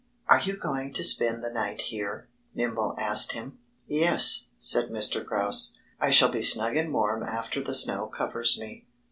[0.27, 3.59] "Are you going to spend the night here?" Nimble asked him.
[3.85, 5.23] "Yes!" said Mr.
[5.23, 5.77] Grouse.
[5.99, 8.87] "I shall be snug and warm after the snow covers me."